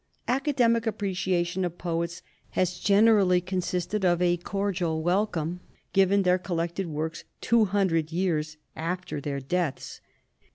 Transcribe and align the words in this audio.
Academic 0.27 0.87
appreciation 0.87 1.63
of 1.63 1.77
poets 1.77 2.23
has 2.53 2.79
generally 2.79 3.39
consisted 3.39 4.03
of 4.03 4.19
a 4.19 4.35
cordial 4.37 5.03
welcome 5.03 5.59
given 5.93 6.23
their 6.23 6.39
collected 6.39 6.87
works 6.87 7.23
two 7.39 7.65
hundred 7.65 8.11
years 8.11 8.57
after 8.75 9.21
their 9.21 9.39
deaths. 9.39 10.01